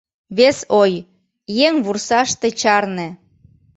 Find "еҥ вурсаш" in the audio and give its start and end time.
1.65-2.29